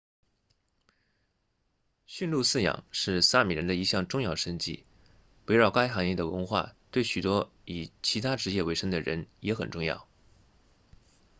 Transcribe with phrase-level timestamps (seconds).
[2.07, 4.83] 驯鹿饲养是萨米人的一项重要生计
[5.45, 10.07] 围绕该行业的文化对许多以其他职业为生的人也很重要